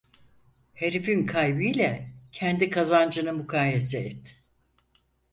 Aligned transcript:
Herifin 0.73 1.25
kaybı 1.25 1.63
ile 1.63 2.13
kendi 2.31 2.69
kazancını 2.69 3.33
mukayese 3.33 3.99
et! 3.99 4.41